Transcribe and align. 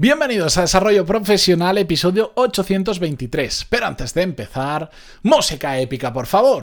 Bienvenidos 0.00 0.56
a 0.56 0.62
Desarrollo 0.62 1.04
Profesional, 1.04 1.76
episodio 1.76 2.32
823. 2.34 3.66
Pero 3.68 3.86
antes 3.86 4.14
de 4.14 4.22
empezar, 4.22 4.88
música 5.22 5.78
épica, 5.78 6.10
por 6.10 6.24
favor. 6.24 6.62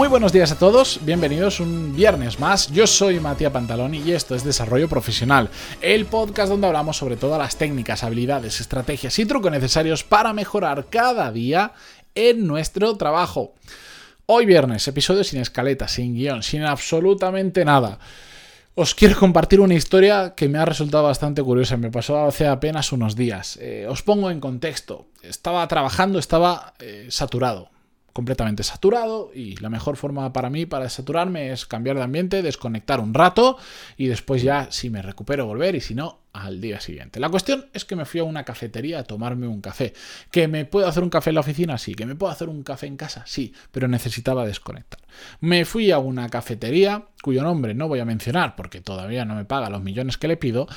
Muy 0.00 0.08
buenos 0.08 0.32
días 0.32 0.50
a 0.50 0.58
todos, 0.58 0.98
bienvenidos 1.02 1.60
un 1.60 1.94
viernes 1.94 2.40
más. 2.40 2.68
Yo 2.72 2.86
soy 2.86 3.20
Matías 3.20 3.52
Pantaloni 3.52 3.98
y 3.98 4.12
esto 4.12 4.34
es 4.34 4.42
Desarrollo 4.42 4.88
Profesional, 4.88 5.50
el 5.82 6.06
podcast 6.06 6.50
donde 6.50 6.68
hablamos 6.68 6.96
sobre 6.96 7.18
todas 7.18 7.38
las 7.38 7.56
técnicas, 7.56 8.02
habilidades, 8.02 8.62
estrategias 8.62 9.18
y 9.18 9.26
trucos 9.26 9.52
necesarios 9.52 10.02
para 10.02 10.32
mejorar 10.32 10.86
cada 10.88 11.30
día 11.30 11.72
en 12.14 12.46
nuestro 12.46 12.96
trabajo. 12.96 13.52
Hoy 14.24 14.46
viernes, 14.46 14.88
episodio 14.88 15.22
sin 15.22 15.42
escaleta, 15.42 15.86
sin 15.86 16.14
guion, 16.14 16.42
sin 16.42 16.62
absolutamente 16.62 17.62
nada. 17.66 17.98
Os 18.76 18.94
quiero 18.94 19.18
compartir 19.18 19.60
una 19.60 19.74
historia 19.74 20.32
que 20.34 20.48
me 20.48 20.56
ha 20.56 20.64
resultado 20.64 21.04
bastante 21.04 21.42
curiosa, 21.42 21.76
me 21.76 21.90
pasó 21.90 22.24
hace 22.24 22.46
apenas 22.46 22.92
unos 22.92 23.16
días. 23.16 23.58
Eh, 23.60 23.84
os 23.86 24.02
pongo 24.02 24.30
en 24.30 24.40
contexto, 24.40 25.08
estaba 25.20 25.68
trabajando, 25.68 26.18
estaba 26.18 26.72
eh, 26.78 27.08
saturado 27.10 27.68
completamente 28.12 28.62
saturado 28.62 29.30
y 29.34 29.56
la 29.56 29.70
mejor 29.70 29.96
forma 29.96 30.32
para 30.32 30.50
mí 30.50 30.66
para 30.66 30.88
saturarme 30.88 31.52
es 31.52 31.66
cambiar 31.66 31.96
de 31.96 32.02
ambiente, 32.02 32.42
desconectar 32.42 33.00
un 33.00 33.14
rato 33.14 33.56
y 33.96 34.06
después 34.06 34.42
ya 34.42 34.70
si 34.70 34.90
me 34.90 35.02
recupero 35.02 35.46
volver 35.46 35.74
y 35.74 35.80
si 35.80 35.94
no 35.94 36.19
al 36.32 36.60
día 36.60 36.80
siguiente. 36.80 37.20
La 37.20 37.28
cuestión 37.28 37.66
es 37.72 37.84
que 37.84 37.96
me 37.96 38.04
fui 38.04 38.20
a 38.20 38.24
una 38.24 38.44
cafetería 38.44 39.00
a 39.00 39.04
tomarme 39.04 39.46
un 39.46 39.60
café. 39.60 39.92
¿Que 40.30 40.48
me 40.48 40.64
puedo 40.64 40.86
hacer 40.86 41.02
un 41.02 41.10
café 41.10 41.30
en 41.30 41.34
la 41.34 41.40
oficina? 41.40 41.78
Sí. 41.78 41.94
¿Que 41.94 42.06
me 42.06 42.14
puedo 42.14 42.32
hacer 42.32 42.48
un 42.48 42.62
café 42.62 42.86
en 42.86 42.96
casa? 42.96 43.24
Sí, 43.26 43.52
pero 43.72 43.88
necesitaba 43.88 44.46
desconectar. 44.46 45.00
Me 45.40 45.64
fui 45.64 45.90
a 45.90 45.98
una 45.98 46.28
cafetería 46.28 47.04
cuyo 47.22 47.42
nombre 47.42 47.74
no 47.74 47.88
voy 47.88 48.00
a 48.00 48.04
mencionar 48.04 48.56
porque 48.56 48.80
todavía 48.80 49.24
no 49.24 49.34
me 49.34 49.44
paga 49.44 49.68
los 49.70 49.82
millones 49.82 50.16
que 50.16 50.28
le 50.28 50.36
pido 50.36 50.68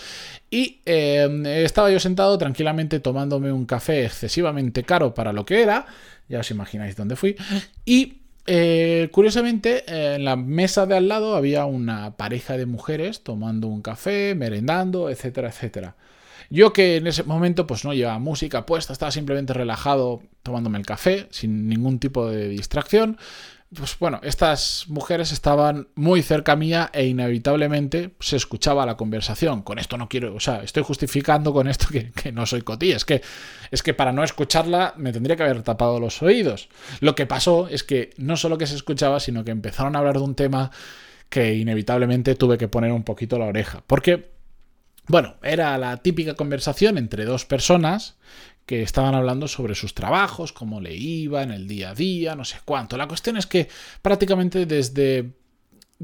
y 0.50 0.82
eh, 0.86 1.64
estaba 1.64 1.90
yo 1.90 2.00
sentado 2.00 2.38
tranquilamente 2.38 3.00
tomándome 3.00 3.52
un 3.52 3.66
café 3.66 4.06
excesivamente 4.06 4.84
caro 4.84 5.14
para 5.14 5.32
lo 5.32 5.46
que 5.46 5.62
era 5.62 5.86
ya 6.28 6.40
os 6.40 6.52
imagináis 6.52 6.96
dónde 6.96 7.16
fui. 7.16 7.36
Y 7.86 8.23
eh, 8.46 9.10
curiosamente, 9.12 9.84
en 9.88 10.26
la 10.26 10.36
mesa 10.36 10.86
de 10.86 10.98
al 10.98 11.08
lado 11.08 11.36
había 11.36 11.66
una 11.66 12.18
pareja 12.18 12.58
de 12.58 12.66
mujeres 12.66 13.24
tomando 13.24 13.68
un 13.68 13.82
café, 13.82 14.36
merendando, 14.36 15.10
etcétera, 15.10 15.50
etcétera. 15.50 15.96
Yo 16.50 16.74
que 16.74 16.98
en 16.98 17.08
ese 17.08 17.24
momento 17.24 17.66
pues 17.66 17.84
no 17.86 17.94
llevaba 17.94 18.20
música 18.20 18.66
puesta, 18.66 18.94
estaba 18.94 19.12
simplemente 19.12 19.54
relajado 19.54 20.22
tomándome 20.44 20.78
el 20.78 20.86
café, 20.86 21.28
sin 21.32 21.68
ningún 21.68 22.00
tipo 22.00 22.30
de 22.30 22.50
distracción 22.50 23.18
pues 23.76 23.98
bueno, 24.00 24.20
estas 24.24 24.86
mujeres 24.88 25.32
estaban 25.32 25.88
muy 25.96 26.22
cerca 26.22 26.56
mía 26.56 26.90
e 26.94 27.06
inevitablemente 27.06 28.12
se 28.20 28.36
escuchaba 28.36 28.86
la 28.86 28.98
conversación. 28.98 29.62
Con 29.62 29.80
esto 29.80 29.98
no 29.98 30.10
quiero, 30.10 30.36
o 30.36 30.40
sea, 30.40 30.64
estoy 30.64 30.84
justificando 30.84 31.54
con 31.54 31.68
esto 31.68 31.88
que, 31.90 32.32
no 32.32 32.46
soy 32.46 32.62
cotilla. 32.62 32.96
Es 32.96 33.06
que, 33.06 33.22
es 33.72 33.84
que 33.84 33.94
para 33.94 34.12
no 34.12 34.24
escucharla 34.24 34.94
me 34.98 35.12
tendría 35.12 35.36
que 35.36 35.44
haber 35.44 35.62
tapado 35.64 36.00
los 36.00 36.22
oídos. 36.22 36.70
Lo 37.00 37.16
que 37.16 37.26
pasó 37.26 37.68
es 37.68 37.84
que 37.84 38.12
no 38.18 38.38
solo 38.38 38.58
que 38.58 38.68
se 38.68 38.76
escuchaba, 38.76 39.20
sino 39.20 39.44
que 39.44 39.52
empezaron 39.52 39.96
a 39.96 40.00
hablar 40.00 40.18
de 40.18 40.24
un 40.24 40.36
tema 40.36 40.72
que 41.30 41.56
inevitablemente 41.56 42.36
tuve 42.36 42.58
que 42.58 42.68
poner 42.68 42.92
un 42.92 43.04
poquito 43.04 43.40
la 43.40 43.46
oreja. 43.46 43.84
Porque, 43.88 44.32
bueno, 45.08 45.36
era 45.42 45.78
la 45.78 45.98
típica 45.98 46.36
conversación 46.36 46.98
entre 46.98 47.26
dos 47.26 47.46
personas 47.46 48.18
que 48.66 48.82
estaban 48.82 49.16
hablando 49.16 49.48
sobre 49.48 49.76
sus 49.76 49.94
trabajos, 49.94 50.54
cómo 50.54 50.80
le 50.80 50.96
iba 50.96 51.44
en 51.44 51.52
el 51.52 51.68
día 51.68 51.92
a 51.92 51.96
día, 51.96 52.36
no 52.36 52.46
sé 52.46 52.58
cuánto. 52.64 52.98
La 52.98 53.08
cuestión 53.08 53.38
es 53.38 53.46
que 53.46 53.68
prácticamente 54.02 54.66
desde 54.66 55.34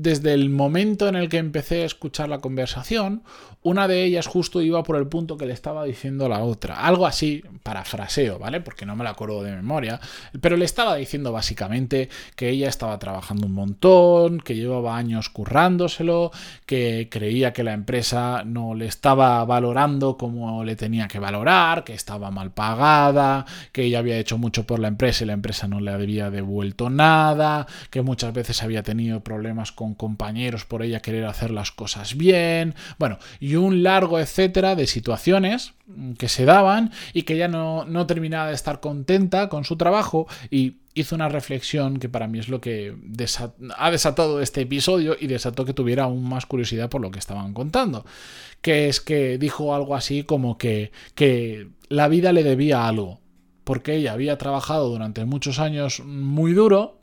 desde 0.01 0.33
el 0.33 0.49
momento 0.49 1.07
en 1.07 1.15
el 1.15 1.29
que 1.29 1.37
empecé 1.37 1.83
a 1.83 1.85
escuchar 1.85 2.29
la 2.29 2.39
conversación, 2.39 3.23
una 3.61 3.89
de 3.89 4.05
ellas 4.05 4.25
justo 4.25 4.61
iba 4.61 4.83
por 4.83 4.95
el 4.95 5.07
punto 5.07 5.35
que 5.37 5.45
le 5.45 5.51
estaba 5.51 5.83
diciendo 5.83 6.29
la 6.29 6.39
otra. 6.39 6.85
Algo 6.85 7.05
así, 7.05 7.43
parafraseo, 7.61 8.39
¿vale? 8.39 8.61
Porque 8.61 8.85
no 8.85 8.95
me 8.95 9.03
la 9.03 9.09
acuerdo 9.09 9.43
de 9.43 9.53
memoria. 9.53 9.99
Pero 10.39 10.55
le 10.55 10.63
estaba 10.63 10.95
diciendo 10.95 11.33
básicamente 11.33 12.07
que 12.37 12.49
ella 12.49 12.69
estaba 12.69 12.97
trabajando 12.99 13.47
un 13.47 13.53
montón, 13.53 14.39
que 14.39 14.55
llevaba 14.55 14.95
años 14.95 15.27
currándoselo, 15.27 16.31
que 16.65 17.09
creía 17.11 17.51
que 17.51 17.65
la 17.65 17.73
empresa 17.73 18.43
no 18.45 18.75
le 18.75 18.85
estaba 18.85 19.43
valorando 19.43 20.15
como 20.15 20.63
le 20.63 20.77
tenía 20.77 21.09
que 21.09 21.19
valorar, 21.19 21.83
que 21.83 21.93
estaba 21.93 22.31
mal 22.31 22.51
pagada, 22.51 23.45
que 23.73 23.83
ella 23.83 23.99
había 23.99 24.17
hecho 24.19 24.37
mucho 24.37 24.65
por 24.65 24.79
la 24.79 24.87
empresa 24.87 25.25
y 25.25 25.27
la 25.27 25.33
empresa 25.33 25.67
no 25.67 25.81
le 25.81 25.91
había 25.91 26.29
devuelto 26.29 26.89
nada, 26.89 27.67
que 27.89 28.01
muchas 28.01 28.33
veces 28.33 28.63
había 28.63 28.83
tenido 28.83 29.19
problemas 29.19 29.73
con 29.73 29.88
compañeros 29.93 30.65
por 30.65 30.83
ella 30.83 31.01
querer 31.01 31.25
hacer 31.25 31.51
las 31.51 31.71
cosas 31.71 32.15
bien, 32.15 32.75
bueno, 32.97 33.19
y 33.39 33.55
un 33.55 33.83
largo 33.83 34.19
etcétera 34.19 34.75
de 34.75 34.87
situaciones 34.87 35.73
que 36.17 36.29
se 36.29 36.45
daban 36.45 36.91
y 37.13 37.23
que 37.23 37.33
ella 37.33 37.47
no, 37.47 37.85
no 37.85 38.05
terminaba 38.05 38.49
de 38.49 38.55
estar 38.55 38.79
contenta 38.79 39.49
con 39.49 39.63
su 39.63 39.75
trabajo 39.75 40.27
y 40.51 40.77
hizo 40.93 41.15
una 41.15 41.29
reflexión 41.29 41.97
que 41.97 42.09
para 42.09 42.27
mí 42.27 42.39
es 42.39 42.49
lo 42.49 42.61
que 42.61 42.95
ha 43.77 43.91
desatado 43.91 44.41
este 44.41 44.61
episodio 44.61 45.15
y 45.19 45.27
desató 45.27 45.65
que 45.65 45.73
tuviera 45.73 46.03
aún 46.03 46.23
más 46.23 46.45
curiosidad 46.45 46.89
por 46.89 47.01
lo 47.01 47.11
que 47.11 47.19
estaban 47.19 47.53
contando, 47.53 48.05
que 48.61 48.89
es 48.89 49.01
que 49.01 49.37
dijo 49.37 49.73
algo 49.73 49.95
así 49.95 50.23
como 50.23 50.57
que, 50.57 50.91
que 51.15 51.69
la 51.87 52.07
vida 52.07 52.33
le 52.33 52.43
debía 52.43 52.87
algo, 52.87 53.19
porque 53.63 53.95
ella 53.95 54.13
había 54.13 54.37
trabajado 54.37 54.89
durante 54.89 55.25
muchos 55.25 55.59
años 55.59 56.01
muy 56.05 56.53
duro 56.53 56.98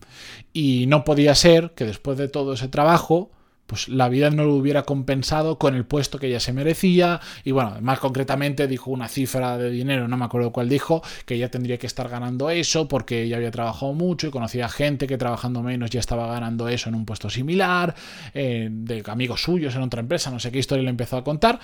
y 0.53 0.87
no 0.87 1.05
podía 1.05 1.35
ser 1.35 1.73
que 1.75 1.85
después 1.85 2.19
de 2.19 2.29
todo 2.29 2.55
ese 2.55 2.69
trabajo 2.69 3.31
pues 3.67 3.89
la 3.89 4.09
vida 4.09 4.31
no 4.31 4.45
lo 4.45 4.55
hubiera 4.55 4.85
compensado 4.85 5.59
con 5.59 5.75
el 5.75 5.85
puesto 5.85 6.19
que 6.19 6.29
ella 6.29 6.41
se 6.41 6.53
merecía 6.53 7.21
y 7.45 7.51
bueno, 7.51 7.77
más 7.81 7.99
concretamente 7.99 8.67
dijo 8.67 8.91
una 8.91 9.09
cifra 9.09 9.59
de 9.59 9.71
dinero, 9.71 10.09
no 10.09 10.17
me 10.17 10.25
acuerdo 10.25 10.53
cuál 10.53 10.69
dijo, 10.69 11.03
que 11.25 11.35
ella 11.35 11.51
tendría 11.51 11.79
que 11.79 11.87
estar 11.87 12.09
ganando 12.09 12.51
eso 12.51 12.89
porque 12.89 13.23
ella 13.23 13.37
había 13.37 13.51
trabajado 13.51 13.93
mucho 13.93 14.29
y 14.29 14.31
conocía 14.31 14.69
gente 14.69 15.07
que 15.07 15.19
trabajando 15.19 15.63
menos 15.63 15.91
ya 15.91 16.01
estaba 16.01 16.27
ganando 16.29 16.69
eso 16.69 16.89
en 16.89 16.95
un 16.95 17.05
puesto 17.05 17.29
similar, 17.29 17.95
eh, 18.35 18.69
de 18.71 19.03
amigos 19.07 19.43
suyos 19.43 19.75
en 19.75 19.83
otra 19.83 20.01
empresa, 20.01 20.31
no 20.31 20.39
sé 20.39 20.51
qué 20.51 20.59
historia 20.59 20.85
le 20.85 20.91
empezó 20.91 21.17
a 21.17 21.25
contar 21.25 21.59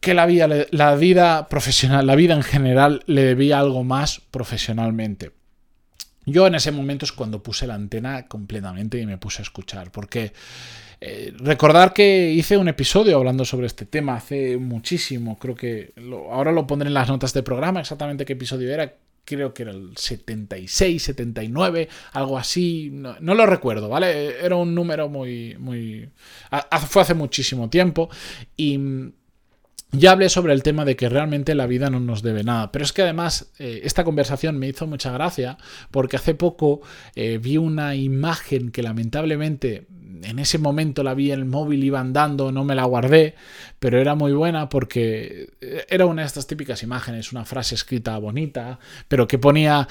que 0.00 0.12
la 0.12 0.26
vida, 0.26 0.48
la 0.70 0.96
vida 0.96 1.48
profesional, 1.48 2.06
la 2.06 2.14
vida 2.14 2.34
en 2.34 2.42
general 2.42 3.02
le 3.06 3.24
debía 3.24 3.58
algo 3.58 3.84
más 3.84 4.20
profesionalmente. 4.30 5.32
Yo 6.26 6.46
en 6.46 6.54
ese 6.54 6.72
momento 6.72 7.04
es 7.04 7.12
cuando 7.12 7.42
puse 7.42 7.66
la 7.66 7.74
antena 7.74 8.26
completamente 8.26 8.98
y 8.98 9.06
me 9.06 9.18
puse 9.18 9.42
a 9.42 9.44
escuchar, 9.44 9.90
porque 9.90 10.32
eh, 11.00 11.32
recordar 11.36 11.92
que 11.92 12.30
hice 12.30 12.56
un 12.56 12.68
episodio 12.68 13.16
hablando 13.16 13.44
sobre 13.44 13.66
este 13.66 13.84
tema 13.84 14.16
hace 14.16 14.56
muchísimo, 14.56 15.38
creo 15.38 15.54
que 15.54 15.92
ahora 16.30 16.52
lo 16.52 16.66
pondré 16.66 16.88
en 16.88 16.94
las 16.94 17.08
notas 17.08 17.32
de 17.34 17.42
programa 17.42 17.80
exactamente 17.80 18.24
qué 18.24 18.32
episodio 18.34 18.72
era, 18.72 18.94
creo 19.24 19.52
que 19.52 19.64
era 19.64 19.72
el 19.72 19.96
76, 19.96 21.02
79, 21.02 21.88
algo 22.12 22.38
así, 22.38 22.90
no, 22.90 23.16
lo 23.20 23.46
recuerdo, 23.46 23.88
¿vale? 23.88 24.44
Era 24.44 24.56
un 24.56 24.74
número 24.74 25.08
muy, 25.08 25.56
muy... 25.58 26.08
fue 26.88 27.02
hace 27.02 27.14
muchísimo 27.14 27.68
tiempo 27.68 28.08
y 28.56 28.78
ya 29.98 30.12
hablé 30.12 30.28
sobre 30.28 30.52
el 30.52 30.62
tema 30.62 30.84
de 30.84 30.96
que 30.96 31.08
realmente 31.08 31.54
la 31.54 31.66
vida 31.66 31.90
no 31.90 32.00
nos 32.00 32.22
debe 32.22 32.44
nada, 32.44 32.72
pero 32.72 32.84
es 32.84 32.92
que 32.92 33.02
además 33.02 33.52
eh, 33.58 33.80
esta 33.84 34.04
conversación 34.04 34.58
me 34.58 34.68
hizo 34.68 34.86
mucha 34.86 35.12
gracia 35.12 35.56
porque 35.90 36.16
hace 36.16 36.34
poco 36.34 36.80
eh, 37.14 37.38
vi 37.38 37.56
una 37.56 37.94
imagen 37.94 38.70
que 38.70 38.82
lamentablemente 38.82 39.86
en 40.22 40.38
ese 40.38 40.58
momento 40.58 41.02
la 41.02 41.14
vi 41.14 41.32
en 41.32 41.40
el 41.40 41.44
móvil, 41.44 41.84
iba 41.84 42.00
andando, 42.00 42.50
no 42.52 42.64
me 42.64 42.74
la 42.74 42.84
guardé, 42.84 43.34
pero 43.78 44.00
era 44.00 44.14
muy 44.14 44.32
buena 44.32 44.68
porque 44.68 45.50
eh, 45.60 45.84
era 45.88 46.06
una 46.06 46.22
de 46.22 46.26
estas 46.26 46.46
típicas 46.46 46.82
imágenes, 46.82 47.32
una 47.32 47.44
frase 47.44 47.74
escrita 47.74 48.16
bonita, 48.18 48.78
pero 49.08 49.28
que 49.28 49.38
ponía 49.38 49.88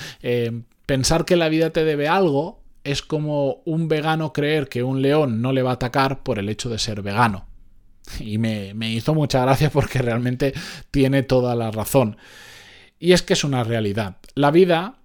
pensar 0.85 1.25
que 1.25 1.35
la 1.35 1.49
vida 1.49 1.69
te 1.71 1.85
debe 1.85 2.07
algo 2.07 2.61
es 2.83 3.01
como 3.01 3.61
un 3.65 3.87
vegano 3.87 4.33
creer 4.33 4.67
que 4.67 4.83
un 4.83 5.01
león 5.01 5.41
no 5.41 5.53
le 5.53 5.61
va 5.61 5.71
a 5.71 5.75
atacar 5.75 6.23
por 6.23 6.39
el 6.39 6.49
hecho 6.49 6.69
de 6.69 6.79
ser 6.79 7.01
vegano. 7.01 7.45
Y 8.19 8.37
me, 8.37 8.73
hizo 8.89 9.13
mucha 9.13 9.41
gracia 9.41 9.69
porque 9.69 9.99
realmente 9.99 10.53
tiene 10.91 11.23
toda 11.23 11.55
la 11.55 11.71
razón. 11.71 12.17
Y 12.99 13.13
es 13.13 13.21
que 13.21 13.33
es 13.33 13.43
una 13.43 13.63
realidad. 13.63 14.17
La 14.35 14.51
vida 14.51 14.99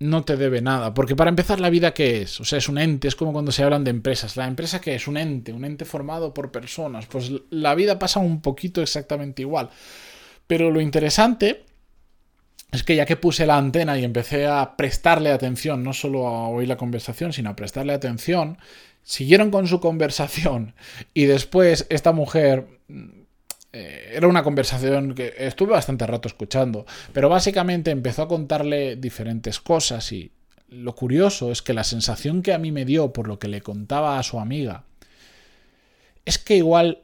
no 0.00 0.24
te 0.24 0.36
debe 0.36 0.60
nada. 0.60 0.92
Porque 0.94 1.16
para 1.16 1.30
empezar, 1.30 1.60
¿la 1.60 1.70
vida 1.70 1.94
qué 1.94 2.22
es? 2.22 2.40
O 2.40 2.44
sea, 2.44 2.58
es 2.58 2.68
un 2.68 2.78
ente, 2.78 3.08
es 3.08 3.16
como 3.16 3.32
cuando 3.32 3.52
se 3.52 3.62
hablan 3.62 3.84
de 3.84 3.90
empresas. 3.90 4.36
¿La 4.36 4.46
empresa 4.46 4.80
qué 4.80 4.94
es? 4.94 5.06
Un 5.06 5.16
ente, 5.16 5.52
un 5.52 5.64
ente 5.64 5.84
formado 5.84 6.34
por 6.34 6.50
personas. 6.50 7.06
Pues 7.06 7.30
la 7.50 7.74
vida 7.74 7.98
pasa 7.98 8.20
un 8.20 8.40
poquito 8.40 8.82
exactamente 8.82 9.42
igual. 9.42 9.70
Pero 10.46 10.70
lo 10.70 10.80
interesante 10.80 11.64
es 12.76 12.82
que 12.82 12.96
ya 12.96 13.06
que 13.06 13.16
puse 13.16 13.46
la 13.46 13.56
antena 13.56 13.98
y 13.98 14.04
empecé 14.04 14.46
a 14.46 14.76
prestarle 14.76 15.30
atención, 15.30 15.82
no 15.82 15.92
solo 15.92 16.26
a 16.26 16.48
oír 16.48 16.68
la 16.68 16.76
conversación, 16.76 17.32
sino 17.32 17.50
a 17.50 17.56
prestarle 17.56 17.92
atención, 17.92 18.58
siguieron 19.02 19.50
con 19.50 19.68
su 19.68 19.80
conversación 19.80 20.74
y 21.12 21.24
después 21.24 21.86
esta 21.90 22.12
mujer 22.12 22.66
eh, 23.72 24.12
era 24.14 24.28
una 24.28 24.42
conversación 24.42 25.14
que 25.14 25.34
estuve 25.38 25.72
bastante 25.72 26.06
rato 26.06 26.28
escuchando, 26.28 26.86
pero 27.12 27.28
básicamente 27.28 27.90
empezó 27.90 28.22
a 28.22 28.28
contarle 28.28 28.96
diferentes 28.96 29.60
cosas 29.60 30.10
y 30.12 30.32
lo 30.68 30.94
curioso 30.94 31.52
es 31.52 31.62
que 31.62 31.74
la 31.74 31.84
sensación 31.84 32.42
que 32.42 32.52
a 32.52 32.58
mí 32.58 32.72
me 32.72 32.84
dio 32.84 33.12
por 33.12 33.28
lo 33.28 33.38
que 33.38 33.48
le 33.48 33.60
contaba 33.60 34.18
a 34.18 34.22
su 34.22 34.40
amiga 34.40 34.84
es 36.24 36.38
que 36.38 36.56
igual 36.56 37.02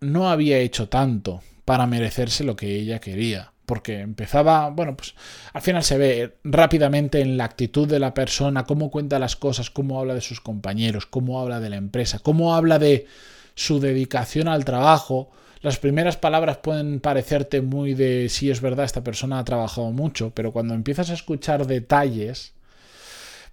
no 0.00 0.28
había 0.28 0.58
hecho 0.58 0.88
tanto 0.88 1.42
para 1.64 1.86
merecerse 1.86 2.44
lo 2.44 2.56
que 2.56 2.74
ella 2.74 2.98
quería. 3.00 3.49
Porque 3.70 4.00
empezaba, 4.00 4.68
bueno, 4.70 4.96
pues 4.96 5.14
al 5.52 5.62
final 5.62 5.84
se 5.84 5.96
ve 5.96 6.38
rápidamente 6.42 7.20
en 7.20 7.36
la 7.36 7.44
actitud 7.44 7.86
de 7.86 8.00
la 8.00 8.14
persona, 8.14 8.64
cómo 8.64 8.90
cuenta 8.90 9.20
las 9.20 9.36
cosas, 9.36 9.70
cómo 9.70 10.00
habla 10.00 10.14
de 10.14 10.20
sus 10.20 10.40
compañeros, 10.40 11.06
cómo 11.06 11.40
habla 11.40 11.60
de 11.60 11.70
la 11.70 11.76
empresa, 11.76 12.18
cómo 12.18 12.56
habla 12.56 12.80
de 12.80 13.06
su 13.54 13.78
dedicación 13.78 14.48
al 14.48 14.64
trabajo. 14.64 15.30
Las 15.60 15.78
primeras 15.78 16.16
palabras 16.16 16.56
pueden 16.56 16.98
parecerte 16.98 17.60
muy 17.60 17.94
de 17.94 18.28
sí 18.28 18.50
es 18.50 18.60
verdad, 18.60 18.86
esta 18.86 19.04
persona 19.04 19.38
ha 19.38 19.44
trabajado 19.44 19.92
mucho, 19.92 20.32
pero 20.34 20.50
cuando 20.50 20.74
empiezas 20.74 21.10
a 21.10 21.14
escuchar 21.14 21.68
detalles, 21.68 22.54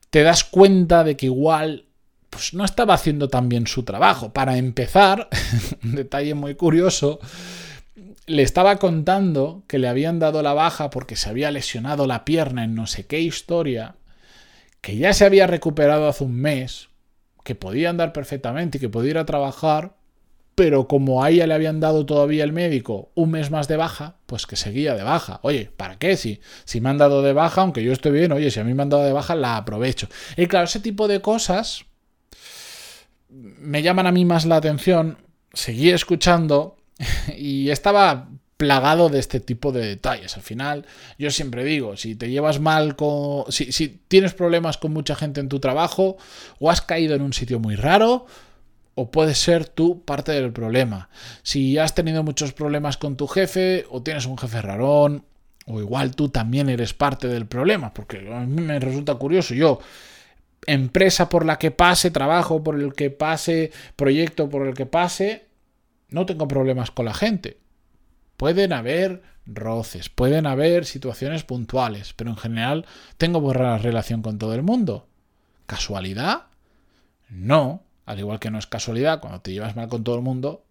te 0.10 0.24
das 0.24 0.44
cuenta 0.44 1.04
de 1.04 1.16
que 1.16 1.28
igual 1.28 1.86
pues 2.31 2.54
no 2.56 2.66
estaba 2.66 2.94
haciendo 2.96 3.30
tan 3.30 3.50
bien 3.50 3.68
su 3.68 3.84
trabajo. 3.84 4.34
Para 4.34 4.58
empezar, 4.58 5.30
un 5.84 5.94
detalle 5.94 6.34
muy 6.34 6.56
curioso, 6.56 7.20
le 8.26 8.44
estaba 8.44 8.78
contando 8.78 9.64
que 9.68 9.80
le 9.80 9.88
habían 9.88 10.20
dado 10.20 10.44
la 10.44 10.54
baja 10.54 10.90
porque 10.90 11.16
se 11.16 11.30
había 11.30 11.52
lesionado 11.52 12.06
la 12.08 12.26
pierna 12.26 12.64
en 12.64 12.76
no 12.76 12.88
sé 12.88 13.06
qué 13.06 13.22
historia, 13.22 13.96
que 14.82 14.98
ya 14.98 15.14
se 15.14 15.26
había 15.26 15.48
recuperado 15.48 16.08
hace 16.08 16.24
un 16.24 16.36
mes, 16.36 16.90
que 17.44 17.56
podía 17.56 17.90
andar 17.90 18.14
perfectamente 18.14 18.78
y 18.78 18.82
que 18.82 18.90
podía 18.90 19.12
ir 19.12 19.18
a 19.18 19.26
trabajar, 19.26 19.96
pero 20.54 20.88
como 20.88 21.24
a 21.24 21.30
ella 21.30 21.48
le 21.48 21.54
habían 21.54 21.80
dado 21.80 22.06
todavía 22.06 22.44
el 22.44 22.52
médico 22.52 23.12
un 23.16 23.32
mes 23.32 23.52
más 23.52 23.68
de 23.68 23.78
baja, 23.78 24.18
pues 24.26 24.46
que 24.46 24.56
seguía 24.56 24.96
de 24.96 25.04
baja. 25.04 25.40
Oye, 25.44 25.72
¿para 25.76 25.98
qué? 25.98 26.18
Si, 26.18 26.42
si 26.66 26.82
me 26.82 26.90
han 26.90 26.98
dado 26.98 27.22
de 27.22 27.34
baja, 27.34 27.62
aunque 27.62 27.84
yo 27.84 27.94
estoy 27.94 28.12
bien, 28.12 28.32
oye, 28.32 28.52
si 28.52 28.60
a 28.60 28.64
mí 28.64 28.74
me 28.74 28.84
han 28.84 28.90
dado 28.90 29.04
de 29.04 29.14
baja, 29.14 29.36
la 29.36 29.58
aprovecho. 29.58 30.08
Y 30.36 30.48
claro, 30.48 30.66
ese 30.66 30.80
tipo 30.80 31.08
de 31.08 31.22
cosas 31.22 31.86
me 33.30 33.82
llaman 33.82 34.08
a 34.08 34.12
mí 34.12 34.26
más 34.26 34.46
la 34.46 34.58
atención. 34.58 35.20
Seguí 35.54 35.92
escuchando 35.92 36.76
y 37.38 37.70
estaba 37.70 38.30
plagado 38.58 39.10
de 39.10 39.20
este 39.20 39.40
tipo 39.40 39.72
de 39.72 39.86
detalles. 39.86 40.36
Al 40.36 40.42
final, 40.42 40.86
yo 41.18 41.30
siempre 41.32 41.64
digo, 41.64 41.96
si 41.96 42.16
te 42.16 42.30
llevas 42.30 42.60
mal 42.60 42.96
con... 42.96 43.52
Si, 43.52 43.72
si, 43.72 44.02
tienes 44.08 44.34
problemas 44.34 44.78
con 44.78 44.94
mucha 44.94 45.16
gente 45.16 45.40
en 45.40 45.50
tu 45.50 45.60
trabajo, 45.60 46.18
o 46.60 46.72
has 46.72 46.82
caído 46.82 47.16
en 47.16 47.22
un 47.22 47.34
sitio 47.34 47.60
muy 47.60 47.76
raro, 47.76 48.26
o 48.96 49.12
puedes 49.12 49.38
ser 49.38 49.66
tú 49.66 50.04
parte 50.04 50.32
del 50.32 50.52
problema. 50.52 51.10
Si 51.44 51.78
has 51.78 51.94
tenido 51.94 52.24
muchos 52.24 52.52
problemas 52.52 52.98
con 52.98 53.16
tu 53.16 53.28
jefe, 53.28 53.86
o 53.92 54.02
tienes 54.02 54.26
un 54.26 54.40
jefe 54.40 54.60
rarón, 54.60 55.24
o 55.68 55.80
igual 55.80 56.16
tú 56.16 56.30
también 56.30 56.70
eres 56.70 56.94
parte 56.96 57.28
del 57.28 57.46
problema, 57.46 57.94
porque 57.94 58.28
a 58.34 58.40
mí 58.40 58.62
me 58.62 58.80
resulta 58.80 59.14
curioso. 59.16 59.54
Yo 59.54 59.80
empresa 60.66 61.30
por 61.30 61.46
la 61.46 61.60
que 61.60 61.72
pase, 61.72 62.10
trabajo 62.10 62.64
por 62.64 62.80
el 62.80 62.94
que 62.94 63.12
pase, 63.12 63.72
proyecto 63.96 64.50
por 64.50 64.66
el 64.66 64.74
que 64.74 64.86
pase, 64.86 65.47
no 66.09 66.25
tengo 66.25 66.48
problemas 66.48 66.92
con 66.92 67.06
la 67.06 67.13
gente. 67.13 67.57
Pueden 68.38 68.74
haber 68.74 69.24
roces, 69.45 70.09
pueden 70.09 70.45
haber 70.45 70.86
situaciones 70.86 71.44
puntuales, 71.44 72.13
pero 72.13 72.30
en 72.30 72.38
general 72.38 72.86
tengo 73.18 73.42
buena 73.42 73.77
relación 73.77 74.21
con 74.21 74.38
todo 74.38 74.54
el 74.54 74.63
mundo. 74.63 75.07
¿Casualidad? 75.65 76.44
No. 77.30 77.83
Al 78.06 78.19
igual 78.19 78.39
que 78.39 78.51
no 78.51 78.57
es 78.57 78.68
casualidad, 78.68 79.19
cuando 79.19 79.42
te 79.42 79.51
llevas 79.51 79.75
mal 79.75 79.89
con 79.89 80.04
todo 80.04 80.15
el 80.15 80.21
mundo, 80.21 80.63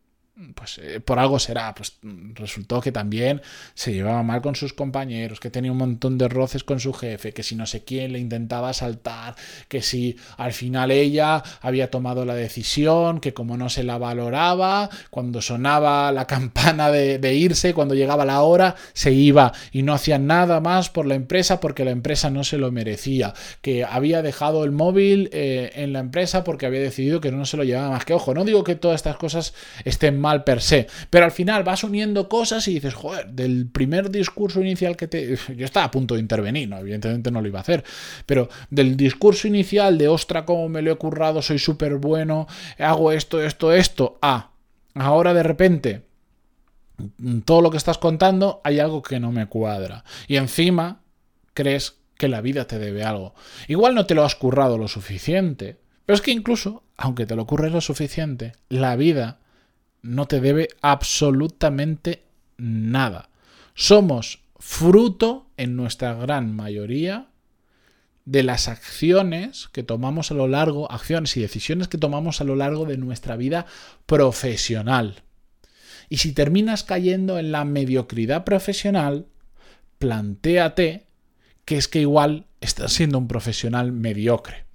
pues 0.55 0.79
eh, 0.79 1.01
por 1.01 1.19
algo 1.19 1.39
será. 1.39 1.75
Pues 1.75 1.99
resultó 2.35 2.81
que 2.81 2.93
también 2.93 3.41
se 3.75 3.93
llevaba 3.93 4.23
mal 4.23 4.43
con 4.43 4.55
sus 4.55 4.73
compañeros, 4.73 5.41
que 5.41 5.51
tenía 5.51 5.73
un 5.73 5.79
montón 5.79 6.19
de 6.19 6.29
roces 6.29 6.63
con 6.63 6.79
su 6.79 6.93
jefe, 6.93 7.33
que 7.33 7.43
si 7.43 7.57
no 7.57 7.67
sé 7.67 7.85
quién 7.85 8.13
le 8.13 8.19
intentaba 8.19 8.73
saltar, 8.75 9.35
que 9.69 9.81
si 9.81 10.17
al 10.37 10.53
final 10.53 10.91
ella 10.91 11.43
había 11.63 11.91
tomado 11.91 12.25
la 12.25 12.35
decisión, 12.35 13.21
que 13.21 13.33
como 13.33 13.57
no 13.57 13.71
se 13.71 13.83
la 13.83 13.97
valoraba, 13.97 14.91
cuando 15.11 15.41
sonaba 15.41 16.13
la 16.13 16.27
campana 16.37 16.91
de, 16.91 17.35
irse, 17.35 17.75
cuando 17.75 17.95
llegaba 17.95 18.25
la 18.25 18.43
hora, 18.43 18.77
se 18.93 19.13
iba 19.13 19.53
y 19.73 19.83
no 19.83 19.95
hacía 19.95 20.19
nada 20.19 20.61
más 20.61 20.91
por 20.91 21.07
la 21.07 21.15
empresa 21.15 21.61
porque 21.61 21.85
la 21.85 21.91
empresa 21.93 22.31
no 22.31 22.45
se 22.45 22.59
lo 22.59 22.71
merecía, 22.71 23.33
que 23.63 23.85
había 23.85 24.23
dejado 24.23 24.65
el 24.65 24.73
móvil 24.73 25.31
eh, 25.33 25.73
en 25.77 25.93
la 25.93 26.01
empresa 26.01 26.45
porque 26.45 26.67
había 26.67 26.81
decidido 26.81 27.21
que 27.21 27.33
no 27.33 27.47
se 27.47 27.57
lo 27.57 27.65
llevaba 27.65 27.91
más. 27.91 28.05
Que 28.05 28.13
ojo, 28.13 28.35
no 28.35 28.45
digo 28.45 28.65
que 28.65 28.75
todas 28.75 28.97
estas 28.97 29.17
cosas 29.17 29.55
estén 29.85 30.21
mal 30.21 30.26
mal 30.27 30.45
per 30.45 30.61
se. 30.61 30.87
Pero 31.09 31.25
al 31.25 31.33
final 31.33 31.63
vas 31.63 31.85
uniendo 31.85 32.29
cosas 32.29 32.67
y 32.69 32.75
dices, 32.75 32.95
joder, 32.95 33.29
del 33.29 33.67
primer 33.67 34.11
discurso 34.11 34.61
inicial 34.61 34.97
que 34.97 35.07
te... 35.07 35.37
Yo 35.57 35.65
estaba 35.65 35.87
a 35.87 35.91
punto 35.91 36.15
de 36.15 36.21
intervenir, 36.21 36.69
¿no? 36.69 36.79
Evidentemente 36.79 37.31
no 37.31 37.41
lo 37.41 37.49
iba 37.49 37.61
a 37.61 37.63
hacer. 37.63 37.85
Pero 38.27 38.49
del 38.71 38.97
discurso 38.97 39.47
inicial 39.49 39.99
de, 39.99 40.09
ostra, 40.09 40.45
cómo 40.45 40.69
me 40.69 40.83
lo 40.83 40.93
he 40.93 40.97
currado, 40.97 41.43
soy 41.43 41.59
súper 41.59 41.97
bueno, 41.97 42.47
hago 42.79 43.13
esto, 43.13 43.41
esto, 43.43 43.73
esto, 43.73 44.19
a... 44.21 44.51
ahora 44.95 45.33
de 45.33 45.43
repente 45.43 46.03
todo 47.45 47.61
lo 47.61 47.71
que 47.71 47.77
estás 47.77 47.99
contando 47.99 48.61
hay 48.65 48.81
algo 48.81 49.03
que 49.03 49.21
no 49.21 49.33
me 49.33 49.47
cuadra. 49.47 50.05
Y 50.29 50.37
encima 50.37 51.03
crees 51.55 51.97
que 52.17 52.29
la 52.29 52.41
vida 52.41 52.67
te 52.67 52.79
debe 52.79 53.05
algo. 53.05 53.35
Igual 53.69 53.95
no 53.95 54.07
te 54.07 54.15
lo 54.15 54.25
has 54.25 54.35
currado 54.35 54.79
lo 54.79 54.89
suficiente. 54.89 55.79
Pero 56.07 56.15
es 56.15 56.23
que 56.23 56.31
incluso, 56.31 56.85
aunque 56.97 57.27
te 57.27 57.37
lo 57.37 57.43
ocurres 57.43 57.73
lo 57.73 57.81
suficiente, 57.81 58.53
la 58.69 58.97
vida 58.97 59.41
no 60.07 60.27
te 60.27 60.41
debe 60.41 60.69
absolutamente 60.83 62.23
nada. 62.57 63.29
Somos 63.75 64.41
fruto, 64.59 65.47
en 65.57 65.77
nuestra 65.77 66.15
gran 66.15 66.55
mayoría, 66.55 67.29
de 68.25 68.43
las 68.43 68.69
acciones 68.69 69.69
que 69.73 69.83
tomamos 69.83 70.31
a 70.31 70.35
lo 70.35 70.49
largo, 70.49 70.91
acciones 70.91 71.37
y 71.37 71.41
decisiones 71.41 71.89
que 71.89 71.99
tomamos 71.99 72.41
a 72.41 72.45
lo 72.45 72.57
largo 72.57 72.85
de 72.85 72.97
nuestra 72.97 73.37
vida 73.37 73.67
profesional. 74.07 75.23
Y 76.09 76.19
si 76.19 76.33
terminas 76.33 76.83
cayendo 76.83 77.39
en 77.39 77.53
la 77.53 77.65
mediocridad 77.65 78.45
profesional, 78.45 79.27
plantéate 79.99 81.07
que 81.65 81.77
es 81.77 81.89
que 81.89 82.01
igual 82.01 82.47
estás 82.61 82.93
siendo 82.93 83.19
un 83.19 83.29
profesional 83.29 83.93
mediocre 83.93 84.67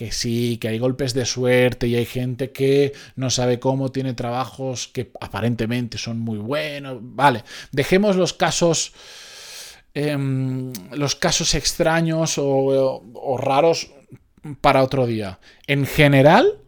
que 0.00 0.12
sí, 0.12 0.56
que 0.58 0.68
hay 0.68 0.78
golpes 0.78 1.12
de 1.12 1.26
suerte 1.26 1.86
y 1.86 1.94
hay 1.94 2.06
gente 2.06 2.52
que 2.52 2.94
no 3.16 3.28
sabe 3.28 3.60
cómo 3.60 3.92
tiene 3.92 4.14
trabajos 4.14 4.88
que 4.88 5.10
aparentemente 5.20 5.98
son 5.98 6.18
muy 6.18 6.38
buenos. 6.38 6.96
Vale, 7.02 7.44
dejemos 7.70 8.16
los 8.16 8.32
casos. 8.32 8.94
Em, 9.92 10.72
los 10.92 11.16
casos 11.16 11.54
extraños 11.54 12.38
o, 12.38 13.02
o 13.12 13.36
raros 13.36 13.92
para 14.62 14.82
otro 14.82 15.06
día. 15.06 15.38
En 15.66 15.84
general, 15.84 16.60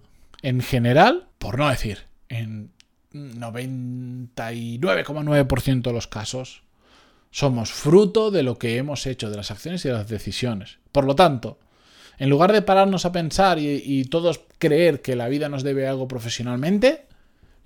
en 0.43 0.61
general, 0.61 1.29
por 1.39 1.59
no 1.59 1.71
decir, 1.71 2.01
en 2.29 2.71
99,9% 3.15 5.83
de 5.83 5.93
los 5.93 6.07
casos, 6.07 6.65
somos 7.33 7.73
fruto 7.73 8.31
de 8.31 8.45
lo 8.45 8.59
que 8.59 8.77
hemos 8.77 9.07
hecho, 9.07 9.31
de 9.31 9.37
las 9.37 9.51
acciones 9.51 9.85
y 9.85 9.89
de 9.89 9.95
las 9.95 10.09
decisiones. 10.09 10.79
Por 10.93 11.05
lo 11.05 11.17
tanto, 11.17 11.59
en 12.19 12.31
lugar 12.31 12.53
de 12.53 12.63
pararnos 12.63 13.05
a 13.05 13.11
pensar 13.11 13.59
y, 13.59 14.05
todos 14.05 14.43
creer 14.59 15.03
que 15.03 15.17
la 15.17 15.29
vida 15.29 15.49
nos 15.49 15.65
debe 15.65 15.89
algo 15.89 16.07
profesionalmente, 16.07 17.07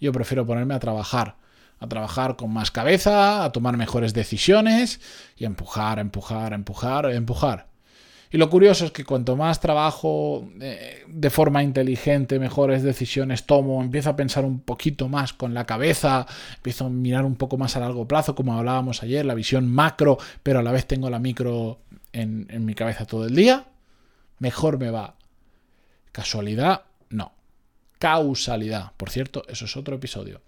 yo 0.01 0.13
prefiero 0.13 0.47
ponerme 0.47 0.75
a 0.75 0.79
trabajar 0.79 1.37
a 1.79 1.89
trabajar 1.89 2.37
con 2.37 2.51
más 2.55 2.71
cabeza, 2.71 3.45
a 3.45 3.53
tomar 3.53 3.77
mejores 3.77 4.15
decisiones 4.15 4.99
y 5.37 5.45
a 5.45 5.49
empujar, 5.49 5.99
a 5.99 6.01
empujar, 6.01 6.55
a 6.55 6.57
empujar, 6.57 7.05
a 7.05 7.15
empujar. 7.15 7.67
Y 8.31 8.39
lo 8.39 8.51
curioso 8.51 8.87
es 8.87 8.91
que 8.91 9.05
cuanto 9.05 9.37
más 9.37 9.61
trabajo 9.61 10.49
eh, 10.61 11.05
de 11.07 11.31
forma 11.31 11.63
inteligente, 11.63 12.39
mejores 12.39 12.83
decisiones 12.83 13.45
tomo, 13.47 13.83
empiezo 13.83 14.11
a 14.11 14.17
pensar 14.17 14.45
un 14.45 14.61
poquito 14.61 15.09
más 15.09 15.33
con 15.33 15.55
la 15.55 15.65
cabeza, 15.65 16.27
empiezo 16.57 16.87
a 16.87 16.91
mirar 16.91 17.25
un 17.25 17.37
poco 17.37 17.57
más 17.57 17.77
a 17.77 17.81
largo 17.81 18.07
plazo, 18.09 18.35
como 18.35 18.55
hablábamos 18.55 19.03
ayer, 19.03 19.25
la 19.25 19.35
visión 19.35 19.71
macro, 19.71 20.19
pero 20.43 20.59
a 20.59 20.63
la 20.63 20.73
vez 20.73 20.87
tengo 20.87 21.11
la 21.11 21.19
micro 21.19 21.79
en 22.13 22.65
mi 22.65 22.75
cabeza 22.75 23.05
todo 23.05 23.27
el 23.27 23.35
día, 23.35 23.67
mejor 24.39 24.79
me 24.79 24.91
va. 24.91 25.17
¿Casualidad? 26.17 26.85
No. 27.11 27.33
Causalidad. 27.99 28.93
Por 28.97 29.11
cierto, 29.11 29.43
eso 29.49 29.67
es 29.67 29.77
otro 29.77 29.97
episodio. 29.97 30.41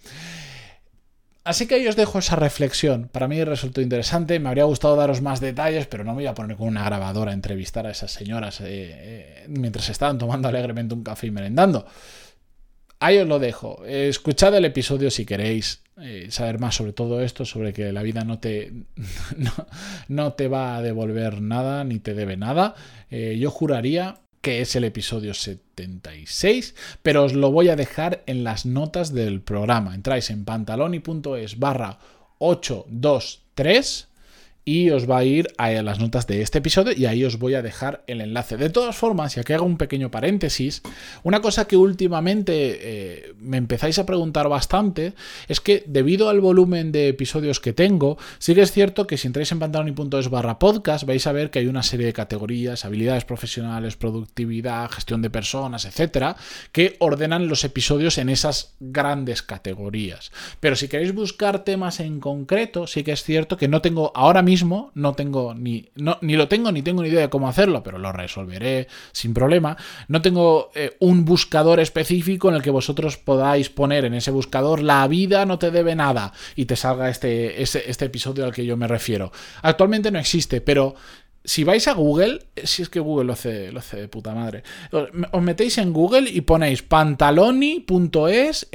Así 1.44 1.66
que 1.66 1.76
ahí 1.76 1.86
os 1.86 1.96
dejo 1.96 2.18
esa 2.18 2.36
reflexión. 2.36 3.08
Para 3.10 3.26
mí 3.26 3.42
resultó 3.42 3.80
interesante. 3.80 4.38
Me 4.38 4.48
habría 4.48 4.64
gustado 4.64 4.96
daros 4.96 5.22
más 5.22 5.40
detalles, 5.40 5.86
pero 5.86 6.04
no 6.04 6.10
me 6.10 6.16
voy 6.16 6.26
a 6.26 6.34
poner 6.34 6.56
con 6.56 6.68
una 6.68 6.84
grabadora 6.84 7.30
a 7.30 7.34
entrevistar 7.34 7.86
a 7.86 7.90
esas 7.90 8.10
señoras 8.10 8.60
eh, 8.60 8.66
eh, 8.68 9.44
mientras 9.48 9.88
estaban 9.88 10.18
tomando 10.18 10.48
alegremente 10.48 10.94
un 10.94 11.02
café 11.02 11.28
y 11.28 11.30
merendando. 11.30 11.86
Ahí 13.00 13.18
os 13.18 13.28
lo 13.28 13.38
dejo. 13.38 13.84
Escuchad 13.86 14.54
el 14.56 14.64
episodio 14.64 15.10
si 15.10 15.24
queréis 15.24 15.82
eh, 16.02 16.26
saber 16.30 16.58
más 16.58 16.74
sobre 16.74 16.92
todo 16.92 17.22
esto, 17.22 17.44
sobre 17.44 17.72
que 17.72 17.92
la 17.92 18.02
vida 18.02 18.24
no 18.24 18.40
te, 18.40 18.72
no, 20.08 20.32
te 20.32 20.48
va 20.48 20.76
a 20.76 20.82
devolver 20.82 21.40
nada 21.40 21.84
ni 21.84 21.98
te 21.98 22.14
debe 22.14 22.36
nada. 22.36 22.74
Yo 23.10 23.50
juraría 23.50 24.20
que 24.48 24.62
es 24.62 24.74
el 24.76 24.84
episodio 24.84 25.34
76, 25.34 26.74
pero 27.02 27.24
os 27.24 27.34
lo 27.34 27.50
voy 27.52 27.68
a 27.68 27.76
dejar 27.76 28.22
en 28.24 28.44
las 28.44 28.64
notas 28.64 29.12
del 29.12 29.42
programa. 29.42 29.94
Entráis 29.94 30.30
en 30.30 30.46
pantaloni.es 30.46 31.58
barra 31.58 31.98
823 32.38 34.08
y 34.68 34.90
os 34.90 35.08
va 35.08 35.16
a 35.16 35.24
ir 35.24 35.48
a 35.56 35.70
las 35.70 35.98
notas 35.98 36.26
de 36.26 36.42
este 36.42 36.58
episodio 36.58 36.92
y 36.94 37.06
ahí 37.06 37.24
os 37.24 37.38
voy 37.38 37.54
a 37.54 37.62
dejar 37.62 38.04
el 38.06 38.20
enlace. 38.20 38.58
De 38.58 38.68
todas 38.68 38.94
formas, 38.94 39.34
ya 39.34 39.42
que 39.42 39.54
hago 39.54 39.64
un 39.64 39.78
pequeño 39.78 40.10
paréntesis, 40.10 40.82
una 41.22 41.40
cosa 41.40 41.66
que 41.66 41.78
últimamente 41.78 42.52
eh, 42.52 43.34
me 43.40 43.56
empezáis 43.56 43.98
a 43.98 44.04
preguntar 44.04 44.50
bastante 44.50 45.14
es 45.48 45.62
que 45.62 45.84
debido 45.86 46.28
al 46.28 46.42
volumen 46.42 46.92
de 46.92 47.08
episodios 47.08 47.60
que 47.60 47.72
tengo, 47.72 48.18
sí 48.38 48.54
que 48.54 48.60
es 48.60 48.70
cierto 48.70 49.06
que 49.06 49.16
si 49.16 49.26
entráis 49.26 49.50
en 49.52 49.58
pantaloni.es 49.58 50.28
barra 50.28 50.58
podcast 50.58 51.06
vais 51.06 51.26
a 51.26 51.32
ver 51.32 51.50
que 51.50 51.60
hay 51.60 51.66
una 51.66 51.82
serie 51.82 52.04
de 52.04 52.12
categorías, 52.12 52.84
habilidades 52.84 53.24
profesionales, 53.24 53.96
productividad, 53.96 54.90
gestión 54.90 55.22
de 55.22 55.30
personas, 55.30 55.86
etcétera, 55.86 56.36
que 56.72 56.96
ordenan 56.98 57.48
los 57.48 57.64
episodios 57.64 58.18
en 58.18 58.28
esas 58.28 58.74
grandes 58.80 59.40
categorías. 59.40 60.30
Pero 60.60 60.76
si 60.76 60.88
queréis 60.88 61.14
buscar 61.14 61.64
temas 61.64 62.00
en 62.00 62.20
concreto, 62.20 62.86
sí 62.86 63.02
que 63.02 63.12
es 63.12 63.22
cierto 63.22 63.56
que 63.56 63.68
no 63.68 63.80
tengo 63.80 64.12
ahora 64.14 64.42
mismo 64.42 64.57
no 64.62 65.12
tengo 65.14 65.54
ni, 65.54 65.88
ni 66.20 66.36
lo 66.36 66.48
tengo 66.48 66.72
ni 66.72 66.82
tengo 66.82 67.02
ni 67.02 67.08
idea 67.08 67.20
de 67.20 67.28
cómo 67.28 67.48
hacerlo, 67.48 67.82
pero 67.82 67.98
lo 67.98 68.12
resolveré 68.12 68.88
sin 69.12 69.34
problema. 69.34 69.76
No 70.08 70.22
tengo 70.22 70.70
eh, 70.74 70.96
un 71.00 71.24
buscador 71.24 71.80
específico 71.80 72.48
en 72.48 72.56
el 72.56 72.62
que 72.62 72.70
vosotros 72.70 73.16
podáis 73.16 73.70
poner 73.70 74.04
en 74.04 74.14
ese 74.14 74.30
buscador 74.30 74.82
la 74.82 75.06
vida 75.08 75.44
no 75.46 75.58
te 75.58 75.70
debe 75.70 75.94
nada 75.94 76.32
y 76.56 76.66
te 76.66 76.76
salga 76.76 77.08
este, 77.08 77.62
este 77.62 78.04
episodio 78.04 78.44
al 78.44 78.52
que 78.52 78.66
yo 78.66 78.76
me 78.76 78.88
refiero. 78.88 79.32
Actualmente 79.62 80.10
no 80.10 80.18
existe, 80.18 80.60
pero 80.60 80.94
si 81.44 81.64
vais 81.64 81.86
a 81.88 81.94
Google, 81.94 82.40
si 82.62 82.82
es 82.82 82.88
que 82.90 83.00
Google 83.00 83.24
lo 83.24 83.32
hace, 83.32 83.72
lo 83.72 83.78
hace 83.78 83.96
de 83.96 84.08
puta 84.08 84.34
madre, 84.34 84.62
os 84.92 85.42
metéis 85.42 85.78
en 85.78 85.92
Google 85.92 86.28
y 86.28 86.42
ponéis 86.42 86.82
pantaloni.es, 86.82 88.68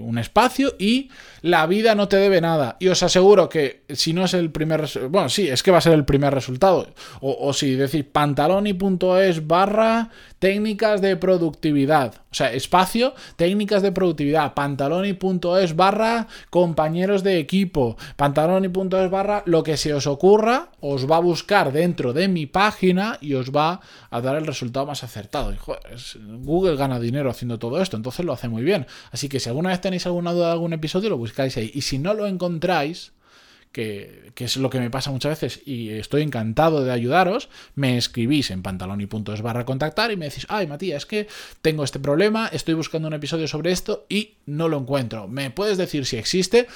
un 0.00 0.18
espacio 0.18 0.74
y 0.78 1.10
la 1.44 1.66
vida 1.66 1.94
no 1.94 2.08
te 2.08 2.16
debe 2.16 2.40
nada. 2.40 2.78
Y 2.80 2.88
os 2.88 3.02
aseguro 3.02 3.50
que 3.50 3.82
si 3.90 4.14
no 4.14 4.24
es 4.24 4.32
el 4.32 4.50
primer, 4.50 4.88
bueno, 5.10 5.28
sí, 5.28 5.46
es 5.46 5.62
que 5.62 5.70
va 5.70 5.76
a 5.76 5.82
ser 5.82 5.92
el 5.92 6.06
primer 6.06 6.32
resultado. 6.32 6.88
O, 7.20 7.52
si 7.52 7.74
decís 7.74 8.06
pantaloni.es 8.10 9.46
barra 9.46 10.08
técnicas 10.38 11.02
de 11.02 11.16
productividad. 11.18 12.14
O 12.30 12.34
sea, 12.34 12.50
espacio, 12.54 13.14
técnicas 13.36 13.82
de 13.82 13.92
productividad. 13.92 14.54
Pantaloni.es 14.54 15.76
barra 15.76 16.28
compañeros 16.48 17.22
de 17.22 17.38
equipo. 17.38 17.98
Pantaloni.es 18.16 19.10
barra 19.10 19.42
lo 19.44 19.62
que 19.62 19.76
se 19.76 19.92
os 19.92 20.06
ocurra, 20.06 20.70
os 20.80 21.10
va 21.10 21.16
a 21.16 21.20
buscar 21.20 21.70
dentro 21.70 22.13
de 22.14 22.28
mi 22.28 22.46
página 22.46 23.18
y 23.20 23.34
os 23.34 23.50
va 23.50 23.80
a 24.10 24.20
dar 24.20 24.36
el 24.36 24.46
resultado 24.46 24.86
más 24.86 25.04
acertado. 25.04 25.54
Google 26.40 26.76
gana 26.76 26.98
dinero 26.98 27.30
haciendo 27.30 27.58
todo 27.58 27.82
esto, 27.82 27.96
entonces 27.96 28.24
lo 28.24 28.32
hace 28.32 28.48
muy 28.48 28.62
bien. 28.62 28.86
Así 29.10 29.28
que 29.28 29.40
si 29.40 29.48
alguna 29.48 29.70
vez 29.70 29.80
tenéis 29.80 30.06
alguna 30.06 30.32
duda 30.32 30.46
de 30.46 30.52
algún 30.52 30.72
episodio, 30.72 31.10
lo 31.10 31.18
busquéis 31.18 31.56
ahí. 31.56 31.70
Y 31.74 31.82
si 31.82 31.98
no 31.98 32.14
lo 32.14 32.26
encontráis, 32.26 33.12
que, 33.74 34.32
es 34.36 34.56
lo 34.56 34.70
que 34.70 34.78
me 34.78 34.88
pasa 34.88 35.10
muchas 35.10 35.40
veces 35.40 35.60
y 35.66 35.90
estoy 35.90 36.22
encantado 36.22 36.84
de 36.84 36.92
ayudaros, 36.92 37.48
me 37.74 37.98
escribís 37.98 38.50
en 38.52 38.62
pantaloni.es 38.62 39.42
barra 39.42 39.64
contactar 39.64 40.12
y 40.12 40.16
me 40.16 40.26
decís, 40.26 40.46
ay 40.48 40.68
Matías, 40.68 41.02
es 41.02 41.06
que 41.06 41.28
tengo 41.60 41.82
este 41.82 41.98
problema, 41.98 42.46
estoy 42.52 42.74
buscando 42.74 43.08
un 43.08 43.14
episodio 43.14 43.48
sobre 43.48 43.72
esto 43.72 44.06
y 44.08 44.34
no 44.46 44.68
lo 44.68 44.78
encuentro. 44.78 45.26
¿Me 45.26 45.50
puedes 45.50 45.76
decir 45.76 46.06
si 46.06 46.16
existe? 46.16 46.68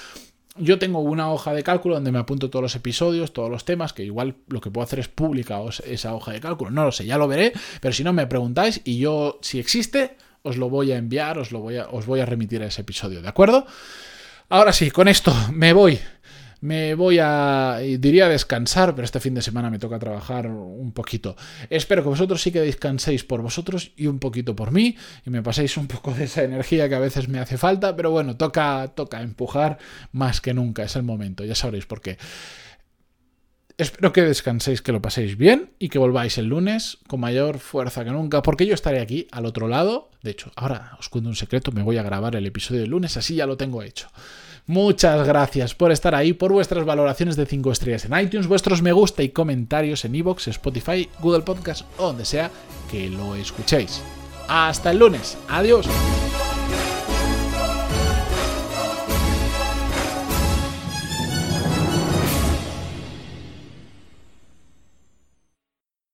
Yo 0.61 0.79
tengo 0.79 1.01
una 1.01 1.31
hoja 1.31 1.53
de 1.53 1.63
cálculo 1.63 1.95
donde 1.95 2.13
me 2.13 2.19
apunto 2.19 2.51
todos 2.51 2.63
los 2.63 2.75
episodios, 2.75 3.33
todos 3.33 3.51
los 3.51 3.65
temas, 3.65 3.93
que 3.93 4.05
igual 4.05 4.37
lo 4.49 4.61
que 4.61 4.71
puedo 4.71 4.85
hacer 4.85 4.99
es 4.99 5.09
publicaros 5.09 5.81
esa 5.81 6.15
hoja 6.15 6.33
de 6.33 6.41
cálculo. 6.41 6.71
No 6.71 6.85
lo 6.85 6.93
sé, 6.93 7.07
ya 7.07 7.19
lo 7.19 7.29
veré, 7.29 7.53
pero 7.81 7.93
si 7.93 8.05
no 8.05 8.13
me 8.13 8.27
preguntáis 8.27 8.81
y 8.85 8.99
yo, 8.99 9.39
si 9.43 9.59
existe, 9.59 10.17
os 10.43 10.57
lo 10.57 10.69
voy 10.69 10.93
a 10.93 10.97
enviar, 10.97 11.39
os, 11.39 11.53
lo 11.53 11.61
voy 11.61 11.77
a, 11.77 11.89
os 11.89 12.07
voy 12.07 12.21
a 12.21 12.27
remitir 12.27 12.63
a 12.63 12.67
ese 12.67 12.83
episodio, 12.83 13.23
¿de 13.23 13.29
acuerdo? 13.29 13.67
Ahora 14.51 14.73
sí, 14.73 14.91
con 14.91 15.09
esto 15.09 15.35
me 15.53 15.73
voy. 15.73 15.99
Me 16.61 16.95
voy 16.95 17.19
a, 17.21 17.79
diría 17.99 18.29
descansar, 18.29 18.95
pero 18.95 19.05
este 19.05 19.21
fin 19.21 19.35
de 19.35 19.43
semana 19.43 19.71
me 19.71 19.79
toca 19.79 19.99
trabajar 19.99 20.49
un 20.49 20.93
poquito. 20.93 21.37
Espero 21.71 22.03
que 22.03 22.09
vosotros 22.09 22.43
sí 22.43 22.51
que 22.51 22.61
descanséis 22.61 23.25
por 23.25 23.43
vosotros 23.43 23.93
y 23.97 24.07
un 24.07 24.19
poquito 24.19 24.57
por 24.57 24.73
mí 24.73 24.97
y 25.25 25.31
me 25.31 25.43
paséis 25.43 25.77
un 25.77 25.87
poco 25.87 26.13
de 26.13 26.25
esa 26.25 26.43
energía 26.43 26.89
que 26.89 26.97
a 26.97 27.01
veces 27.01 27.29
me 27.29 27.39
hace 27.39 27.59
falta, 27.59 27.95
pero 27.95 28.11
bueno, 28.11 28.37
toca, 28.37 28.93
toca 28.95 29.23
empujar 29.23 29.79
más 30.13 30.41
que 30.41 30.55
nunca, 30.55 30.83
es 30.83 30.97
el 30.97 31.05
momento, 31.05 31.45
ya 31.45 31.55
sabréis 31.55 31.87
por 31.87 32.01
qué. 32.01 32.19
Espero 33.79 34.13
que 34.13 34.23
descanséis, 34.23 34.83
que 34.83 34.91
lo 34.91 35.01
paséis 35.01 35.39
bien 35.39 35.71
y 35.79 35.89
que 35.89 36.01
volváis 36.01 36.37
el 36.39 36.47
lunes 36.47 36.99
con 37.07 37.21
mayor 37.21 37.61
fuerza 37.61 38.05
que 38.05 38.11
nunca, 38.11 38.43
porque 38.43 38.67
yo 38.67 38.75
estaré 38.75 38.99
aquí 38.99 39.29
al 39.31 39.47
otro 39.47 39.69
lado. 39.69 40.11
De 40.21 40.33
hecho, 40.33 40.51
ahora 40.57 40.97
os 40.99 41.09
cuento 41.09 41.31
un 41.31 41.37
secreto, 41.37 41.71
me 41.71 41.85
voy 41.85 41.97
a 41.97 42.03
grabar 42.03 42.35
el 42.35 42.45
episodio 42.45 42.81
del 42.81 42.91
lunes, 42.91 43.17
así 43.17 43.37
ya 43.37 43.47
lo 43.47 43.57
tengo 43.57 43.85
hecho. 43.85 44.09
Muchas 44.69 45.27
gracias 45.27 45.75
por 45.75 45.93
estar 45.93 46.15
ahí, 46.15 46.35
por 46.35 46.53
vuestras 46.53 46.85
valoraciones 46.85 47.37
de 47.37 47.47
5 47.47 47.73
estrellas 47.73 48.05
en 48.05 48.21
iTunes, 48.21 48.47
vuestros 48.47 48.83
me 48.83 48.93
gusta 48.93 49.23
y 49.23 49.31
comentarios 49.31 50.05
en 50.05 50.15
iVoox, 50.15 50.49
Spotify, 50.49 51.09
Google 51.21 51.41
Podcast 51.41 51.87
o 51.97 52.09
donde 52.09 52.27
sea 52.27 52.51
que 52.91 53.09
lo 53.09 53.35
escuchéis. 53.35 54.03
Hasta 54.47 54.91
el 54.91 54.99
lunes. 54.99 55.39
Adiós. 55.49 55.89